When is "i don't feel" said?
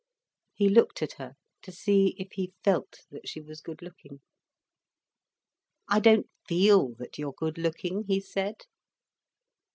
5.87-6.95